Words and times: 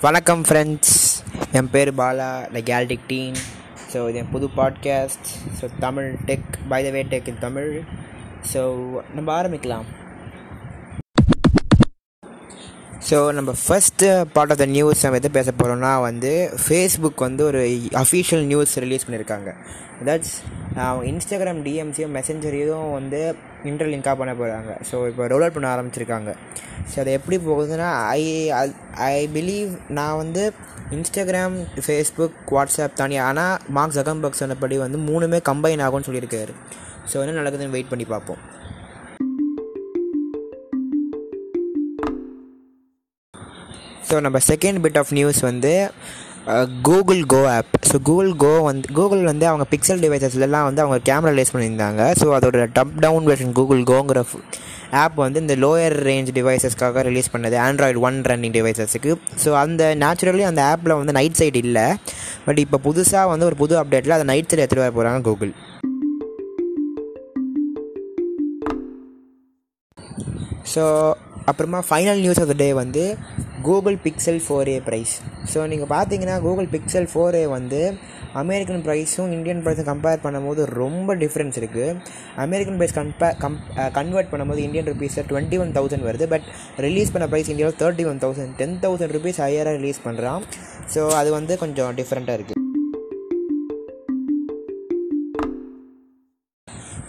வணக்கம் 0.00 0.42
ஃப்ரெண்ட்ஸ் 0.42 1.24
என் 1.52 1.70
பேர் 1.70 1.94
பாலா 1.94 2.52
த 2.52 2.58
கேல்டிக் 2.58 3.06
டீன் 3.06 3.34
ஸோ 3.92 4.08
இது 4.08 4.14
என் 4.14 4.30
புது 4.30 4.48
podcast 4.56 5.30
so 5.60 5.70
Tamil 5.80 6.14
tech 6.26 6.58
by 6.68 6.84
the 6.84 6.90
way 6.90 7.02
tech 7.02 7.28
in 7.28 7.38
Tamil. 7.38 7.82
So 8.52 8.82
நம்ம 9.14 9.42
ஆரம்பிக்கலாம். 9.42 9.84
ஸோ 13.06 13.18
நம்ம 13.36 13.50
first 13.62 14.06
part 14.34 14.52
of 14.52 14.60
the 14.62 14.66
news 14.76 15.02
நம்ம 15.04 15.18
எது 15.20 15.28
பேச 15.36 15.50
போகிறோம்னா 15.58 15.90
வந்து 16.06 16.30
ஃபேஸ்புக் 16.62 17.20
வந்து 17.26 17.42
ஒரு 17.50 17.60
அஃபீஷியல் 18.00 18.42
நியூஸ் 18.50 18.72
ரிலீஸ் 18.84 19.04
பண்ணியிருக்காங்க 19.06 19.50
தட்ஸ் 20.08 20.34
இன்ஸ்டாகிராம் 21.10 21.60
டிஎம்சியும் 21.66 22.12
மெசஞ்சரையும் 22.18 22.88
வந்து 22.96 23.20
இன்டர்லிங்காக 23.70 24.16
பண்ண 24.20 24.32
போகிறாங்க 24.40 24.72
ஸோ 24.90 24.96
இப்போ 25.10 25.22
ரோல் 25.32 25.44
அவுட் 25.44 25.56
பண்ண 25.56 25.68
ஆரம்பிச்சிருக்காங்க. 25.74 26.32
ஸோ 26.90 26.96
அது 27.02 27.14
எப்படி 27.18 27.36
போகுதுன்னா 27.46 27.88
ஐ 28.18 28.22
ஐ 29.12 29.16
பிலீவ் 29.36 29.70
நான் 29.98 30.18
வந்து 30.22 30.42
இன்ஸ்டாகிராம் 30.98 31.56
ஃபேஸ்புக் 31.86 32.36
வாட்ஸ்அப் 32.56 33.00
தனியாக 33.02 33.30
ஆனால் 33.30 33.56
மார்க் 33.78 33.96
ஜகம்பர்க் 33.98 34.40
சொன்னபடி 34.42 34.78
வந்து 34.84 35.00
மூணுமே 35.08 35.40
கம்பைன் 35.50 35.84
ஆகும்னு 35.86 36.08
சொல்லியிருக்காரு. 36.10 36.54
ஸோ 37.10 37.16
என்ன 37.24 37.36
நடக்குதுன்னு 37.40 37.76
வெயிட் 37.76 37.92
பண்ணி 37.94 38.08
பார்ப்போம். 38.14 38.42
ஸோ 44.08 44.16
நம்ம 44.26 44.38
செகண்ட் 44.50 44.80
பிட் 44.84 44.98
ஆஃப் 45.00 45.12
நியூஸ் 45.18 45.40
வந்து 45.50 45.72
Google 46.88 47.22
Go 47.32 47.40
app 47.56 47.74
so 47.88 47.96
Google 48.08 48.30
Go 48.42 48.52
வந்து 48.68 48.92
கூகுள் 48.98 49.24
வந்து 49.30 49.44
அவங்க 49.48 49.64
பிக்சல் 49.72 50.02
டிவைசஸ்லாம் 50.04 50.66
வந்து 50.68 50.82
அவங்க 50.84 50.98
கேமரா 51.08 51.32
ரிலீஸ் 51.34 51.52
பண்ணியிருந்தாங்க. 51.54 52.02
ஸோ 52.20 52.26
அதோட 52.36 52.64
டப் 52.78 52.94
டவுன் 53.04 53.26
வெர்ஷன் 53.30 53.52
கூகுள் 53.58 53.82
கோங்கிற 53.90 54.22
ஆப் 55.02 55.16
வந்து 55.24 55.42
இந்த 55.44 55.54
லோயர் 55.64 55.96
ரேஞ்ச் 56.08 56.30
டிவைசஸ்க்காக 56.38 57.02
ரிலீஸ் 57.08 57.32
பண்ணது. 57.34 57.56
ஆண்ட்ராய்டு 57.66 58.04
ஒன் 58.08 58.18
ரன்னிங் 58.30 58.54
டிவைசஸுக்கு 58.58 59.10
ஸோ 59.44 59.50
அந்த 59.64 59.90
நேச்சுரலி 60.04 60.44
அந்த 60.50 60.62
ஆப்பில் 60.72 60.98
வந்து 61.00 61.16
நைட் 61.18 61.38
சைடு 61.40 61.60
இல்லை. 61.66 61.86
பட் 62.46 62.62
இப்போ 62.64 62.80
புதுசாக 62.88 63.32
வந்து 63.32 63.48
ஒரு 63.50 63.58
புது 63.62 63.76
அப்டேட்டில் 63.82 64.16
அதை 64.18 64.26
நைட் 64.32 64.50
சைடு 64.50 64.62
எடுத்துகிட்டு 64.64 64.86
வர 64.86 64.94
போகிறாங்க 64.98 65.22
கூகுள் 65.30 65.54
ஸோ 70.74 70.84
அப்புறமா 71.50 71.80
final 71.88 72.20
news 72.24 72.40
of 72.42 72.50
the 72.52 72.56
day 72.62 72.68
வந்து 72.80 73.02
Google 73.62 73.96
Pixel 74.04 74.40
four 74.44 74.68
A 74.68 74.78
price 74.88 75.12
so 75.52 75.58
நீங்கள் 75.66 75.90
பார்த்தீங்கன்னா 75.92 76.36
கூகுள் 76.46 76.68
பிக்சல் 76.74 77.08
ஃபோர் 77.12 77.36
ஏ 77.40 77.44
வந்து 77.54 77.80
அமெரிக்கன் 78.42 78.82
ப்ரைஸும் 78.86 79.30
இந்தியன் 79.36 79.62
ப்ரைஸும் 79.64 79.88
கம்பேர் 79.90 80.22
பண்ணும்போது 80.24 80.62
ரொம்ப 80.80 81.14
டிஃப்ரென்ஸ் 81.22 81.58
இருக்குது 81.60 81.96
American 82.44 82.78
price 82.80 82.96
compare 82.98 83.30
come 83.44 83.56
convert 83.98 84.30
பண்ணும்போது 84.32 84.62
இந்தியன் 84.66 84.88
ருபீஸில் 84.90 85.28
டுவெண்ட்டி 85.30 85.58
ஒன் 85.64 85.74
தௌசண்ட் 85.78 86.06
வருது. 86.08 86.28
பட் 86.34 86.46
ரிலீஸ் 86.86 87.12
பண்ண 87.16 87.28
ப்ரைஸ் 87.32 87.52
இந்தியாவில் 87.54 87.80
thirty 87.84 88.06
one 88.12 88.22
thousand 88.26 88.54
ten 88.62 88.78
thousand 88.84 89.14
rupees 89.18 89.42
ஹையராக 89.46 89.76
release 89.80 90.04
பண்ணுறான் 90.06 90.44
ஸோ 90.94 91.02
அது 91.20 91.32
வந்து 91.38 91.56
கொஞ்சம் 91.64 91.92
டிஃப்ரெண்ட்டாக 92.00 92.38
இருக்குது 92.40 92.57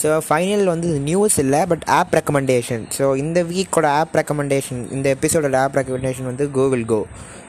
ஸோ 0.00 0.08
ஃபைனல் 0.26 0.66
வந்து 0.72 0.88
நியூஸ் 1.06 1.36
இல்லை 1.42 1.60
பட் 1.70 1.84
ஆப் 1.98 2.14
ரெக்கமெண்டேஷன் 2.18 2.82
ஸோ 2.96 3.04
இந்த 3.22 3.38
வீக்கோட 3.50 3.86
ஆப் 4.00 4.16
ரெக்கமெண்டேஷன் 4.18 4.80
இந்த 4.96 5.06
எபிசோடோட 5.16 5.56
ஆப் 5.64 5.76
ரெக்கமெண்டேஷன் 5.78 6.28
வந்து 6.30 6.46
கூகுள் 6.56 6.84
கோ 6.92 7.00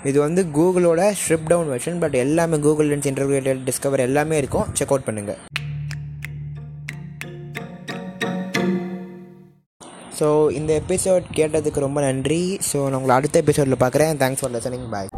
இது 0.10 0.18
வந்து 0.26 0.42
கூகுளோட 0.58 1.02
ஸ்ட்ரிப் 1.22 1.50
டவுன் 1.52 1.72
வெர்ஷன் 1.74 2.00
பட் 2.04 2.16
எல்லாமே 2.24 2.60
கூகுள் 2.68 2.90
லென்ஸ் 2.92 3.10
இன்டர்வியூட்டட் 3.12 3.62
டிஸ்கவர் 3.70 4.06
எல்லாமே 4.08 4.38
இருக்கும். 4.44 4.68
செக் 4.80 4.94
அவுட் 4.94 5.08
பண்ணுங்கள் 5.10 5.40
ஸோ 10.20 10.28
இந்த 10.60 10.72
எபிசோட் 10.82 11.26
கேட்டதுக்கு 11.40 11.86
ரொம்ப 11.88 12.02
நன்றி. 12.08 12.42
ஸோ 12.70 12.78
நான் 12.84 13.00
உங்களை 13.00 13.16
அடுத்த 13.20 13.42
எபிசோடில் 13.46 13.82
பார்க்குறேன். 13.84 14.14
Thanks 14.24 14.44
for 14.44 14.54
listening 14.56 14.90
bye 14.94 15.10